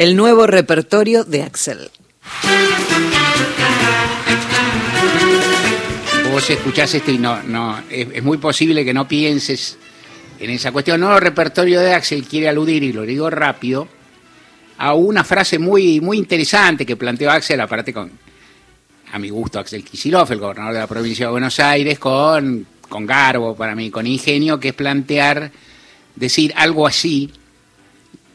[0.00, 1.90] El nuevo repertorio de Axel.
[6.32, 9.76] Vos escuchás esto y no, no, es, muy posible que no pienses
[10.38, 11.02] en esa cuestión.
[11.02, 13.88] No, el repertorio de Axel quiere aludir, y lo digo rápido,
[14.78, 18.10] a una frase muy, muy interesante que planteó Axel, aparte con,
[19.12, 23.04] a mi gusto, Axel Kicillof, el gobernador de la provincia de Buenos Aires, con, con
[23.04, 25.52] garbo para mí, con ingenio, que es plantear,
[26.16, 27.30] decir algo así,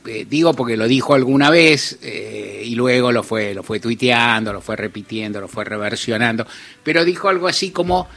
[0.07, 4.53] eh, digo porque lo dijo alguna vez eh, y luego lo fue, lo fue tuiteando,
[4.53, 6.45] lo fue repitiendo, lo fue reversionando,
[6.83, 8.07] pero dijo algo así como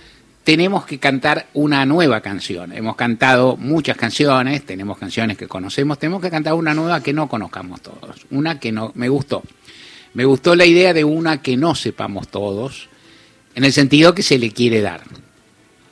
[0.44, 2.72] tenemos que cantar una nueva canción.
[2.72, 7.28] Hemos cantado muchas canciones, tenemos canciones que conocemos, tenemos que cantar una nueva que no
[7.28, 9.42] conozcamos todos, una que no me gustó.
[10.14, 12.88] Me gustó la idea de una que no sepamos todos,
[13.54, 15.02] en el sentido que se le quiere dar.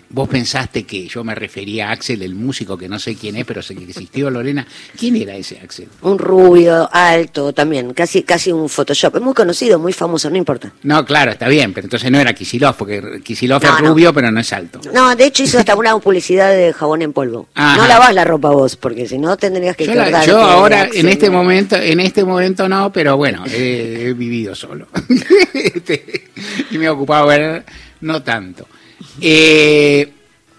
[0.08, 3.44] Vos pensaste que yo me refería a Axel, el músico que no sé quién es,
[3.44, 4.64] pero sé que existió, Lorena.
[4.96, 5.88] ¿Quién era ese Axel?
[6.02, 9.16] Un rubio, alto también, casi casi un Photoshop.
[9.16, 10.72] Es muy conocido, muy famoso, no importa.
[10.84, 13.88] No, claro, está bien, pero entonces no era Kisilov, porque Kisilov No, es no.
[13.90, 14.80] rubio, pero no es alto.
[14.94, 17.48] No, de hecho hizo hasta una publicidad de jabón en polvo.
[17.54, 17.76] Ajá.
[17.76, 21.00] No lavas la ropa vos, porque si no tendrías que Yo, la- yo ahora, Axel,
[21.00, 21.32] en este ¿no?
[21.32, 24.86] momento, en este momento no, pero bueno, he, he vivido solo.
[25.52, 26.28] Este,
[26.70, 27.26] y me he ocupado
[28.02, 28.68] no tanto.
[29.20, 30.12] Eh,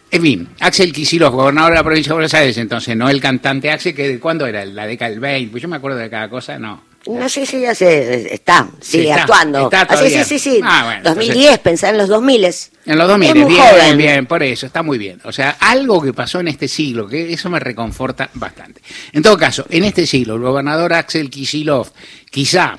[0.10, 3.70] en fin, Axel Kicillof, gobernador de la provincia de Buenos Aires, entonces, no el cantante
[3.70, 4.64] Axel, que ¿cuándo era?
[4.66, 5.52] ¿La década del 20?
[5.52, 6.86] Pues yo me acuerdo de cada cosa, no.
[7.08, 9.64] No sé si ya se está, sigue Sí, está, actuando.
[9.64, 10.60] está Ah, sí, sí, sí, sí.
[10.62, 12.44] Ah, bueno, 2010, pensá en los 2000
[12.86, 13.98] En los 2000, Es muy bien, joven.
[13.98, 15.22] bien, por eso, está muy bien.
[15.24, 18.82] O sea, algo que pasó en este siglo, que eso me reconforta bastante.
[19.14, 21.92] En todo caso, en este siglo, el gobernador Axel Kicillof,
[22.30, 22.78] quizá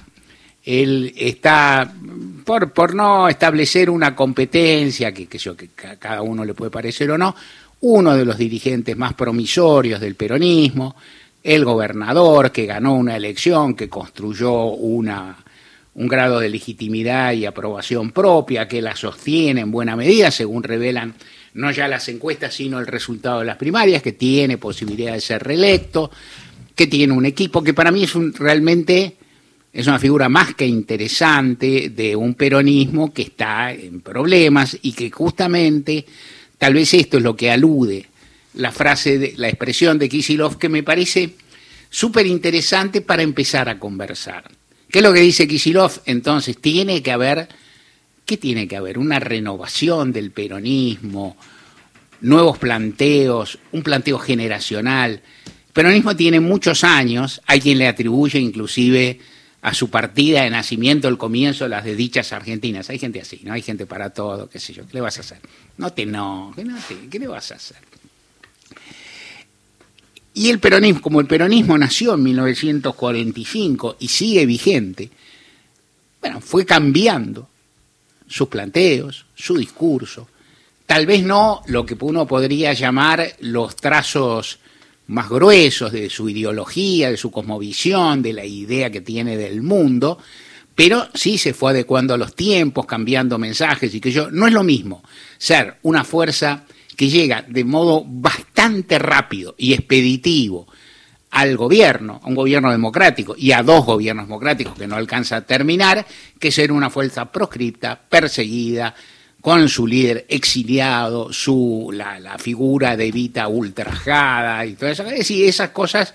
[0.69, 1.91] él está,
[2.45, 6.71] por, por no establecer una competencia, que, que, yo, que a cada uno le puede
[6.71, 7.35] parecer o no,
[7.81, 10.95] uno de los dirigentes más promisorios del peronismo,
[11.43, 15.39] el gobernador que ganó una elección, que construyó una,
[15.95, 21.15] un grado de legitimidad y aprobación propia, que la sostiene en buena medida, según revelan
[21.55, 25.43] no ya las encuestas, sino el resultado de las primarias, que tiene posibilidad de ser
[25.43, 26.11] reelecto,
[26.75, 29.17] que tiene un equipo que para mí es un, realmente
[29.73, 35.11] es una figura más que interesante de un peronismo que está en problemas y que
[35.11, 36.07] justamente
[36.57, 38.07] tal vez esto es lo que alude
[38.55, 41.35] la frase, de, la expresión de Kisilov que me parece
[41.91, 44.51] súper interesante para empezar a conversar.
[44.91, 46.01] ¿Qué es lo que dice Kisilov?
[46.07, 47.49] Entonces, tiene que haber,
[48.25, 48.99] ¿qué tiene que haber?
[48.99, 51.37] Una renovación del peronismo,
[52.23, 55.13] nuevos planteos, un planteo generacional.
[55.13, 59.21] El peronismo tiene muchos años, hay quien le atribuye inclusive
[59.61, 62.91] a su partida de nacimiento el comienzo de las desdichas argentinas.
[62.91, 63.53] Hay gente así, ¿no?
[63.53, 64.87] Hay gente para todo, qué sé yo.
[64.87, 65.39] ¿Qué le vas a hacer?
[65.77, 66.77] No te enojes, no
[67.11, 67.79] ¿qué le vas a hacer?
[70.35, 75.11] Y el peronismo, como el peronismo nació en 1945 y sigue vigente,
[76.21, 77.49] bueno, fue cambiando
[78.29, 80.29] sus planteos, su discurso.
[80.87, 84.61] Tal vez no lo que uno podría llamar los trazos
[85.09, 90.19] más gruesos de su ideología, de su cosmovisión, de la idea que tiene del mundo,
[90.75, 94.53] pero sí se fue adecuando a los tiempos, cambiando mensajes y que yo no es
[94.53, 95.03] lo mismo
[95.39, 96.65] ser una fuerza
[96.97, 100.67] que llega de modo bastante rápido y expeditivo
[101.31, 105.47] al gobierno, a un gobierno democrático y a dos gobiernos democráticos que no alcanza a
[105.47, 106.07] terminar,
[106.39, 108.95] que ser una fuerza proscripta, perseguida,
[109.49, 115.05] con su líder exiliado, su la, la figura de Evita ultrajada y todo eso.
[115.07, 116.13] Es decir, esas cosas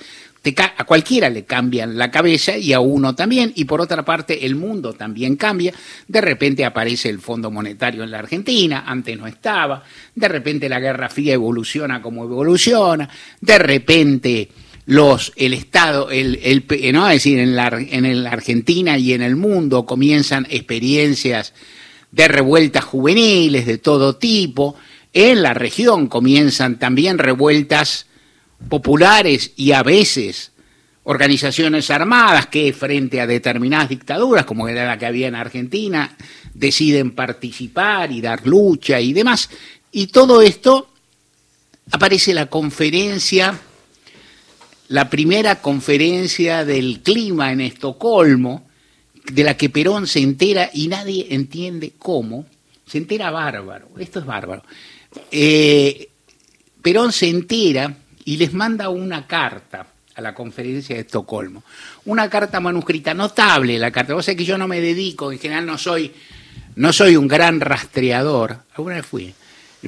[0.78, 3.52] a cualquiera le cambian la cabeza y a uno también.
[3.56, 5.74] Y por otra parte, el mundo también cambia.
[6.08, 9.82] De repente aparece el Fondo Monetario en la Argentina, antes no estaba.
[10.14, 13.10] De repente la Guerra Fría evoluciona como evoluciona.
[13.42, 14.50] De repente
[14.86, 19.14] los el Estado, el, el, pe- no es decir, en la, en la Argentina y
[19.14, 21.54] en el mundo comienzan experiencias
[22.14, 24.76] de revueltas juveniles de todo tipo.
[25.12, 28.06] En la región comienzan también revueltas
[28.70, 30.52] populares y a veces
[31.06, 36.16] organizaciones armadas que frente a determinadas dictaduras, como era la que había en Argentina,
[36.54, 39.50] deciden participar y dar lucha y demás.
[39.92, 40.90] Y todo esto
[41.92, 43.60] aparece la conferencia,
[44.88, 48.68] la primera conferencia del clima en Estocolmo,
[49.26, 52.46] de la que Perón se entera y nadie entiende cómo,
[52.86, 54.64] se entera bárbaro, esto es bárbaro.
[55.32, 56.10] Eh,
[56.82, 61.64] Perón se entera y les manda una carta a la conferencia de Estocolmo.
[62.06, 64.14] Una carta manuscrita, notable la carta.
[64.14, 66.12] Vos sabés que yo no me dedico, en general no soy,
[66.76, 69.34] no soy un gran rastreador, alguna vez fui,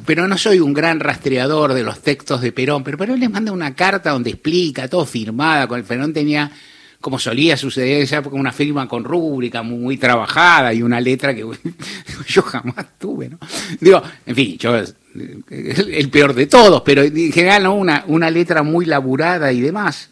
[0.05, 3.51] pero no soy un gran rastreador de los textos de Perón, pero Perón les manda
[3.51, 6.51] una carta donde explica, todo firmada, con el Perón tenía
[7.05, 11.35] como solía suceder en esa época, una firma con rúbrica muy, trabajada y una letra
[11.35, 11.45] que
[12.27, 13.37] yo jamás tuve, ¿no?
[13.79, 17.75] Digo, en fin, yo el peor de todos, pero en general ¿no?
[17.75, 20.09] una, una letra muy laburada y demás.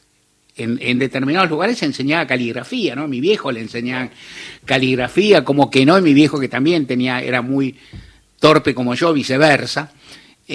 [0.56, 3.08] En, en, determinados lugares se enseñaba caligrafía, ¿no?
[3.08, 4.12] Mi viejo le enseñaba
[4.64, 7.76] caligrafía, como que no, y mi viejo que también tenía, era muy
[8.40, 9.92] torpe como yo, viceversa.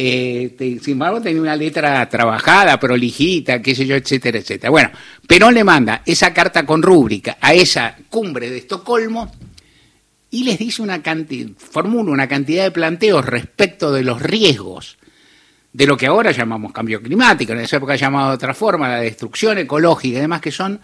[0.00, 4.70] Eh, sin embargo, tenía una letra trabajada, prolijita, qué sé yo, etcétera, etcétera.
[4.70, 4.90] Bueno,
[5.26, 9.32] Perón le manda esa carta con rúbrica a esa cumbre de Estocolmo
[10.30, 14.98] y les dice una cantidad, formula una cantidad de planteos respecto de los riesgos
[15.72, 19.00] de lo que ahora llamamos cambio climático, en esa época llamado de otra forma, la
[19.00, 20.80] destrucción ecológica y demás, que son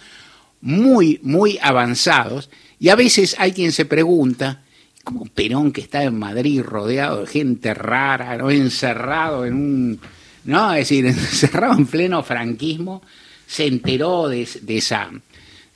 [0.61, 2.51] muy, muy avanzados.
[2.81, 4.65] Y a veces hay quien se pregunta,
[5.05, 8.51] como Perón que está en Madrid rodeado de gente rara, ¿no?
[8.51, 10.01] encerrado en un,
[10.45, 13.03] no, es decir, encerrado en pleno franquismo,
[13.47, 15.11] se enteró de, esa,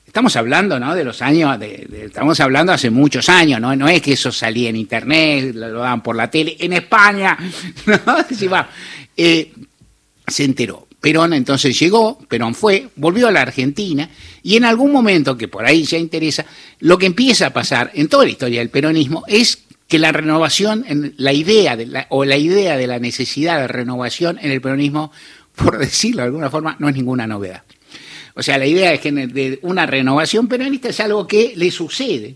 [0.05, 0.95] estamos hablando, ¿no?
[0.95, 3.75] De los años, de, estamos hablando hace muchos años, ¿no?
[3.75, 7.37] No es que eso salía en internet, lo daban por la tele, en España,
[7.85, 8.17] ¿no?
[8.35, 8.67] Sí, va.
[9.15, 9.53] Eh,
[10.27, 10.88] se enteró.
[11.01, 14.09] Perón entonces llegó, Perón fue, volvió a la Argentina
[14.43, 16.45] y en algún momento, que por ahí ya interesa,
[16.79, 20.85] lo que empieza a pasar en toda la historia del peronismo es que la renovación,
[21.17, 25.11] la idea de o la idea de la necesidad de renovación en el peronismo,
[25.55, 27.63] por decirlo de alguna forma, no es ninguna novedad.
[28.35, 32.35] O sea, la idea es que de una renovación peronista es algo que le sucede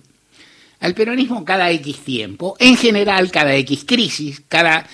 [0.79, 4.85] al peronismo cada X tiempo, en general cada X crisis, cada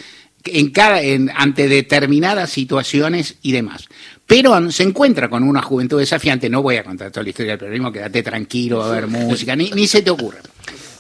[1.35, 3.87] ante determinadas situaciones y demás.
[4.25, 7.59] Perón se encuentra con una juventud desafiante, no voy a contar toda la historia del
[7.59, 10.39] peronismo, quédate tranquilo, a ver música, ni, ni se te ocurre.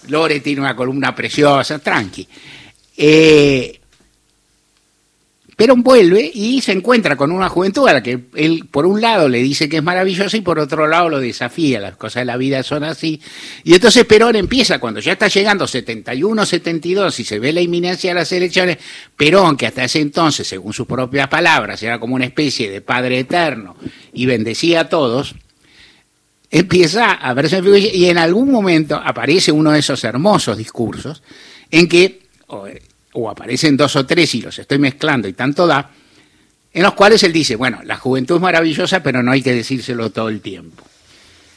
[0.07, 2.27] Lore tiene una columna preciosa, tranqui.
[2.97, 3.78] Eh,
[5.59, 9.27] Perón vuelve y se encuentra con una juventud a la que él, por un lado,
[9.27, 11.81] le dice que es maravillosa y por otro lado lo desafía.
[11.81, 13.19] Las cosas de la vida son así.
[13.65, 18.11] Y entonces Perón empieza, cuando ya está llegando 71, 72 y se ve la inminencia
[18.11, 18.77] de las elecciones,
[19.17, 23.19] Perón, que hasta ese entonces, según sus propias palabras, era como una especie de padre
[23.19, 23.75] eterno
[24.13, 25.35] y bendecía a todos,
[26.49, 27.61] empieza a verse
[27.93, 31.21] y en algún momento aparece uno de esos hermosos discursos
[31.69, 32.21] en que
[33.13, 35.91] o aparecen dos o tres y los estoy mezclando y tanto da,
[36.71, 40.11] en los cuales él dice, bueno, la juventud es maravillosa, pero no hay que decírselo
[40.11, 40.88] todo el tiempo.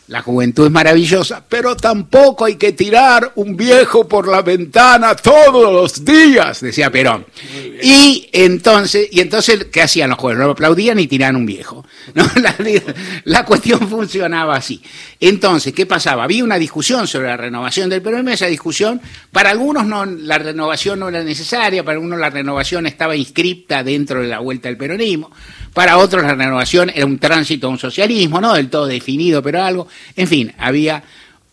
[0.09, 5.73] La juventud es maravillosa, pero tampoco hay que tirar un viejo por la ventana todos
[5.73, 7.25] los días, decía Perón.
[7.81, 10.45] Y entonces, y entonces, ¿qué hacían los jóvenes?
[10.45, 11.87] No aplaudían y tiraban un viejo.
[13.25, 14.83] La, cuestión funcionaba así.
[15.21, 16.25] Entonces, ¿qué pasaba?
[16.25, 19.01] Había una discusión sobre la renovación del peronismo, esa discusión,
[19.31, 24.21] para algunos no, la renovación no era necesaria, para algunos la renovación estaba inscripta dentro
[24.21, 25.31] de la vuelta del peronismo,
[25.73, 29.63] para otros la renovación era un tránsito a un socialismo, no del todo definido, pero
[29.63, 29.89] algo.
[30.17, 31.03] En fin, había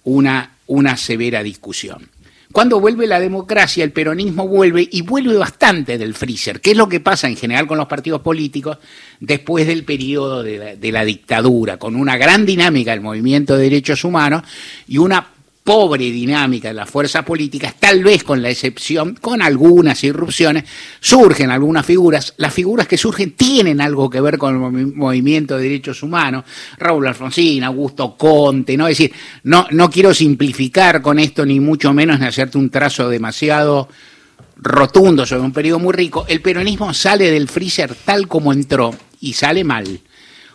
[0.04, 2.10] una, una severa discusión.
[2.52, 6.90] Cuando vuelve la democracia, el peronismo vuelve y vuelve bastante del freezer, que es lo
[6.90, 8.80] que pasa en general con los partidos políticos
[9.20, 13.64] después del periodo de la, de la dictadura, con una gran dinámica del movimiento de
[13.64, 14.44] derechos humanos
[14.88, 15.28] y una
[15.64, 20.64] pobre dinámica de las fuerzas políticas, tal vez con la excepción, con algunas irrupciones,
[21.00, 22.34] surgen algunas figuras.
[22.38, 26.46] Las figuras que surgen tienen algo que ver con el movimiento de derechos humanos.
[26.78, 28.88] Raúl Alfonsín, Augusto Conte, ¿no?
[28.88, 29.14] Es decir,
[29.44, 33.90] no, no quiero simplificar con esto, ni mucho menos ni hacerte un trazo demasiado
[34.58, 36.26] rotundo sobre un periodo muy rico.
[36.28, 40.00] El peronismo sale del freezer tal como entró y sale mal.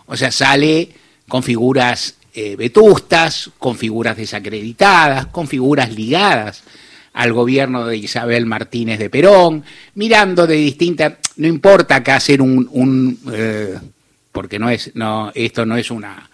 [0.06, 0.90] O sea, sale
[1.28, 6.64] con figuras eh, vetustas, con figuras desacreditadas, con figuras ligadas
[7.12, 9.62] al gobierno de Isabel Martínez de Perón,
[9.94, 13.78] mirando de distintas, no importa acá hacer un, eh,
[14.32, 16.28] porque no es, no, esto no es una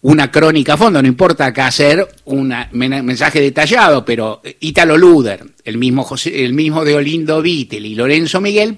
[0.00, 5.76] una crónica a fondo, no importa acá hacer un mensaje detallado, pero Italo Luder, el
[5.76, 8.76] mismo José, el mismo de Olindo Vittel y Lorenzo Miguel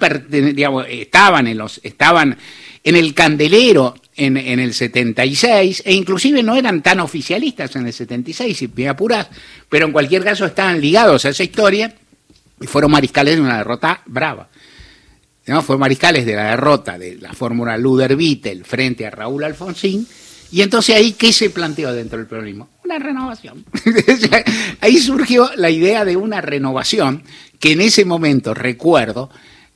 [0.88, 2.38] estaban en los, estaban
[2.82, 8.56] en el candelero en, el 76, e inclusive no eran tan oficialistas en el 76,
[8.56, 9.28] si me apuras,
[9.68, 11.94] pero en cualquier caso estaban ligados a esa historia
[12.60, 14.48] y fueron mariscales de una derrota brava.
[15.46, 15.62] ¿no?
[15.62, 20.06] Fueron mariscales de la derrota de la fórmula Luder Vittel frente a Raúl Alfonsín,
[20.52, 22.68] y entonces ahí, ¿qué se planteó dentro del peronismo?
[22.84, 23.64] Una renovación.
[24.80, 27.22] ahí surgió la idea de una renovación
[27.60, 29.30] que en ese momento, recuerdo,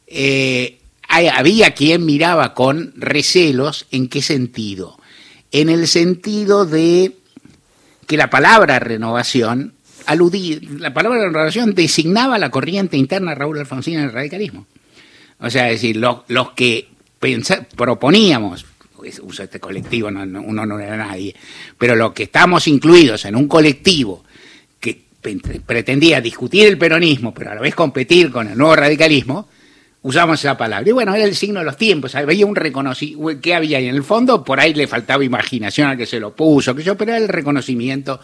[0.06, 4.98] eh, había quien miraba con recelos en qué sentido.
[5.52, 7.16] En el sentido de
[8.06, 9.74] que la palabra renovación
[10.06, 14.66] aludía, la palabra renovación designaba la corriente interna de Raúl Alfonsín en el radicalismo.
[15.38, 16.88] O sea, es decir, los que
[17.76, 18.66] proponíamos
[19.04, 21.34] pues uso este colectivo, uno no era nadie,
[21.76, 24.24] pero los que estamos incluidos en un colectivo
[24.80, 25.08] que
[25.66, 29.46] pretendía discutir el peronismo, pero a la vez competir con el nuevo radicalismo,
[30.00, 30.88] usamos esa palabra.
[30.88, 33.88] Y bueno, era el signo de los tiempos, había un reconocimiento, ¿qué había ahí?
[33.88, 37.12] En el fondo, por ahí le faltaba imaginación al que se lo puso, que pero
[37.12, 38.20] era el reconocimiento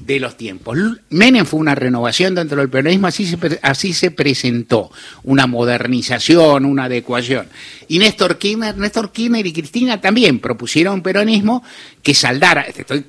[0.00, 0.76] de los tiempos.
[1.10, 4.90] Menem fue una renovación dentro del peronismo, así se, así se presentó,
[5.22, 7.48] una modernización, una adecuación.
[7.88, 11.62] Y Néstor Kirchner, Néstor Kirchner y Cristina también propusieron un peronismo
[12.02, 13.04] que saldara, estoy,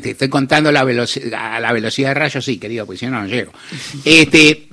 [0.00, 3.20] te estoy contando la velocidad, a la velocidad de rayos, sí, querido, porque si no,
[3.20, 3.52] no llego.
[4.04, 4.68] Este,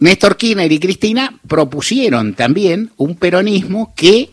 [0.00, 4.30] Néstor Kirchner y Cristina propusieron también un peronismo que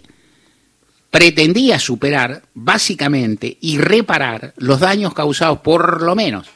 [1.15, 6.47] pretendía superar básicamente y reparar los daños causados por lo menos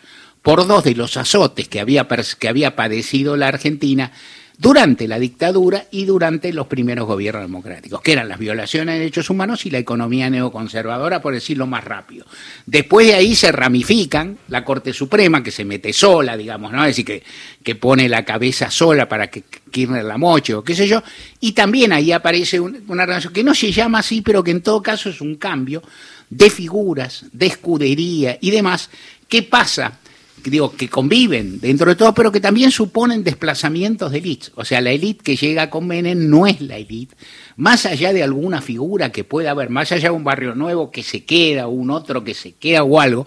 [0.41, 4.11] por dos de los azotes que había, que había padecido la Argentina
[4.59, 9.29] durante la dictadura y durante los primeros gobiernos democráticos, que eran las violaciones de derechos
[9.29, 12.25] humanos y la economía neoconservadora, por decirlo más rápido.
[12.65, 16.83] Después de ahí se ramifican la Corte Suprema, que se mete sola, digamos, ¿no?
[16.83, 17.23] Es decir, que,
[17.63, 21.01] que pone la cabeza sola para que Kirchner la moche o qué sé yo,
[21.39, 24.83] y también ahí aparece una relación que no se llama así, pero que en todo
[24.83, 25.81] caso es un cambio
[26.29, 28.89] de figuras, de escudería y demás.
[29.29, 29.99] ¿Qué pasa?
[30.43, 34.51] Digo, que conviven dentro de todo, pero que también suponen desplazamientos de élites.
[34.55, 37.15] O sea, la élite que llega con Menem no es la élite.
[37.57, 41.03] Más allá de alguna figura que pueda haber, más allá de un barrio nuevo que
[41.03, 43.25] se queda, un otro que se queda o algo,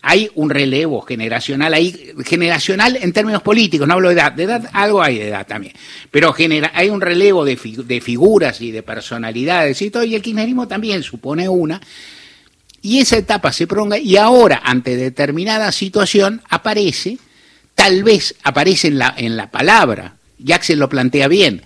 [0.00, 4.70] hay un relevo generacional ahí, generacional en términos políticos, no hablo de edad, de edad
[4.72, 5.74] algo hay de edad también,
[6.10, 10.22] pero genera, hay un relevo de, de figuras y de personalidades y todo, y el
[10.22, 11.80] kirchnerismo también supone una,
[12.84, 17.16] y esa etapa se prolonga y ahora, ante determinada situación, aparece,
[17.74, 21.62] tal vez aparece en la, en la palabra, Jackson lo plantea bien.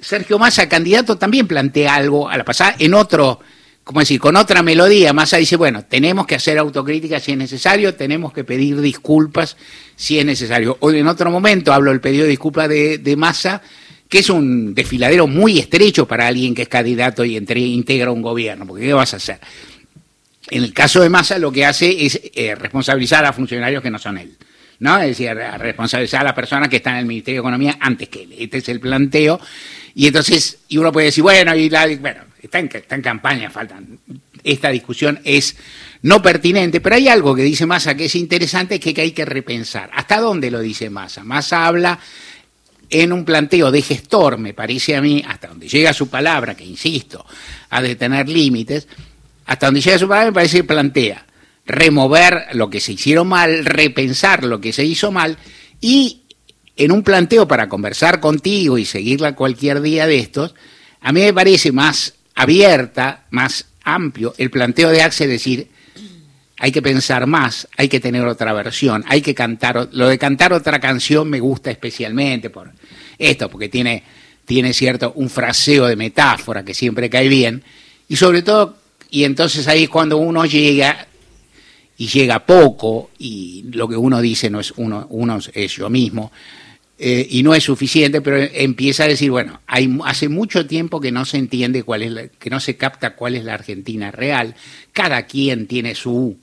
[0.00, 3.40] Sergio Massa, candidato, también plantea algo a la pasada en otro,
[3.84, 5.12] como decir, con otra melodía.
[5.12, 9.58] Massa dice, bueno, tenemos que hacer autocrítica si es necesario, tenemos que pedir disculpas
[9.96, 10.78] si es necesario.
[10.80, 13.60] Hoy en otro momento hablo del pedido de disculpas de, de Massa,
[14.08, 18.22] que es un desfiladero muy estrecho para alguien que es candidato y entre, integra un
[18.22, 19.40] gobierno, porque ¿qué vas a hacer?
[20.50, 23.98] En el caso de Massa lo que hace es eh, responsabilizar a funcionarios que no
[23.98, 24.36] son él.
[24.80, 24.98] ¿no?
[24.98, 28.24] Es decir, responsabilizar a la persona que está en el Ministerio de Economía antes que
[28.24, 28.34] él.
[28.38, 29.40] Este es el planteo.
[29.94, 33.98] Y entonces, y uno puede decir, bueno, y la, bueno está, en, está campaña, faltan.
[34.42, 35.56] Esta discusión es
[36.02, 39.90] no pertinente, pero hay algo que dice Massa que es interesante, que hay que repensar.
[39.94, 41.24] ¿Hasta dónde lo dice Massa?
[41.24, 41.98] Massa habla
[42.90, 46.64] en un planteo de gestor, me parece a mí, hasta donde llega su palabra, que
[46.64, 47.24] insisto,
[47.70, 48.86] ha de tener límites,
[49.46, 51.26] hasta donde llega su palabra, me parece que plantea
[51.66, 55.38] remover lo que se hicieron mal, repensar lo que se hizo mal
[55.80, 56.22] y
[56.76, 60.54] en un planteo para conversar contigo y seguirla cualquier día de estos,
[61.00, 65.68] a mí me parece más abierta, más amplio el planteo de Axel, decir,
[66.58, 70.52] hay que pensar más, hay que tener otra versión, hay que cantar, lo de cantar
[70.52, 72.72] otra canción me gusta especialmente por
[73.18, 74.02] esto, porque tiene,
[74.44, 77.62] tiene cierto, un fraseo de metáfora que siempre cae bien,
[78.08, 78.78] y sobre todo
[79.14, 81.06] y entonces ahí es cuando uno llega
[81.96, 86.32] y llega poco y lo que uno dice no es uno, uno es yo mismo
[86.98, 91.12] eh, y no es suficiente, pero empieza a decir, bueno, hay, hace mucho tiempo que
[91.12, 94.56] no se entiende cuál es, que no se capta cuál es la Argentina real.
[94.92, 96.36] Cada quien tiene su,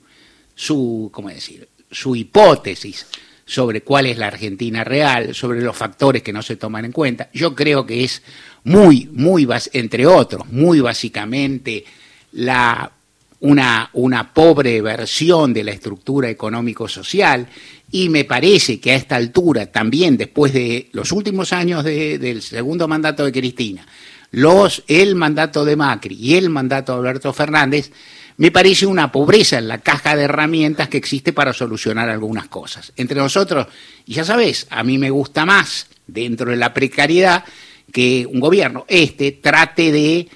[0.54, 1.68] su, ¿cómo decir?
[1.90, 3.04] Su hipótesis
[3.44, 7.28] sobre cuál es la Argentina real, sobre los factores que no se toman en cuenta.
[7.34, 8.22] Yo creo que es
[8.64, 11.84] muy, muy, entre otros, muy básicamente
[12.32, 17.48] una pobre versión de la estructura económico-social
[17.90, 22.88] y me parece que a esta altura, también después de los últimos años del segundo
[22.88, 23.86] mandato de Cristina,
[24.30, 27.92] los, el mandato de Macri y el mandato de Alberto Fernández,
[28.38, 32.92] me parece una pobreza en la caja de herramientas que existe para solucionar algunas cosas.
[32.96, 33.66] Entre nosotros,
[34.06, 37.44] y ya sabes, a mí me gusta más, dentro de la precariedad,
[37.92, 40.28] que un gobierno este trate de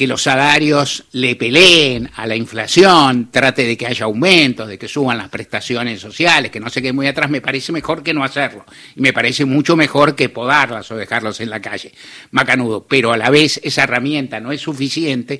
[0.00, 4.88] que los salarios le peleen a la inflación, trate de que haya aumentos, de que
[4.88, 8.24] suban las prestaciones sociales, que no se quede muy atrás, me parece mejor que no
[8.24, 8.64] hacerlo.
[8.96, 11.92] Y me parece mucho mejor que podarlas o dejarlos en la calle.
[12.30, 12.86] Macanudo.
[12.88, 15.38] Pero a la vez esa herramienta no es suficiente.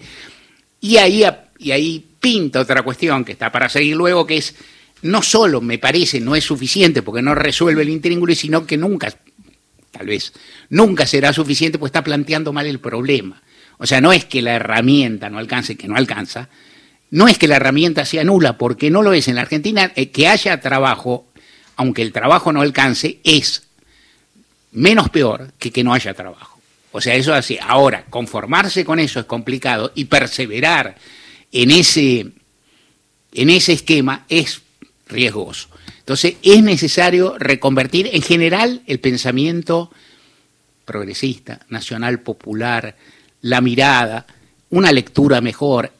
[0.78, 1.24] Y ahí,
[1.58, 4.54] y ahí pinta otra cuestión que está para seguir luego, que es
[5.00, 9.10] no solo me parece no es suficiente porque no resuelve el intríngulo, sino que nunca,
[9.90, 10.34] tal vez,
[10.68, 13.40] nunca será suficiente porque está planteando mal el problema.
[13.82, 16.50] O sea, no es que la herramienta no alcance, que no alcanza,
[17.10, 19.26] no es que la herramienta sea nula, porque no lo es.
[19.26, 21.26] En la Argentina, eh, que haya trabajo,
[21.76, 23.62] aunque el trabajo no alcance, es
[24.72, 26.60] menos peor que que no haya trabajo.
[26.92, 27.58] O sea, eso así.
[27.62, 30.96] Ahora, conformarse con eso es complicado y perseverar
[31.50, 32.32] en ese,
[33.32, 34.60] en ese esquema es
[35.08, 35.68] riesgoso.
[36.00, 39.90] Entonces, es necesario reconvertir en general el pensamiento
[40.84, 42.96] progresista, nacional, popular,
[43.42, 44.26] la mirada,
[44.70, 45.92] una lectura mejor,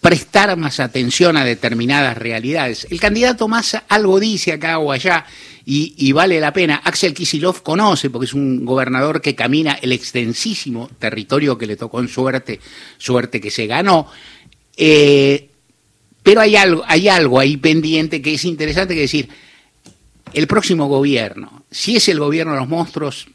[0.00, 2.86] prestar más atención a determinadas realidades.
[2.90, 5.26] El candidato más algo dice acá o allá
[5.70, 6.80] y, vale la pena.
[6.82, 12.00] Axel Kisilov conoce, porque es un gobernador que camina el extensísimo territorio que le tocó
[12.00, 12.58] en suerte,
[12.96, 14.06] suerte que se ganó.
[14.76, 15.50] Eh,
[16.22, 19.28] pero hay algo, hay algo ahí pendiente que es interesante que decir,
[20.32, 23.28] el próximo gobierno, si es el gobierno de los monstruos,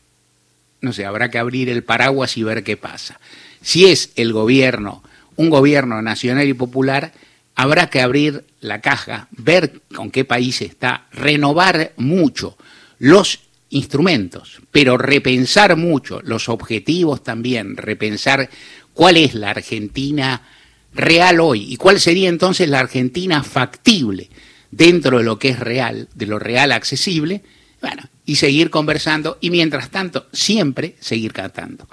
[0.83, 3.19] no sé, habrá que abrir el paraguas y ver qué pasa.
[3.61, 5.01] Si es el gobierno,
[5.37, 7.13] un gobierno nacional y popular,
[7.55, 12.57] habrá que abrir la caja, ver con qué país está, renovar mucho
[12.99, 18.49] los instrumentos, pero repensar mucho los objetivos también, repensar
[18.93, 20.41] cuál es la Argentina
[20.93, 24.29] real hoy y cuál sería entonces la Argentina factible
[24.69, 27.41] dentro de lo que es real, de lo real accesible,
[27.81, 31.87] bueno, y seguir conversando y mientras tanto siempre seguir cantando.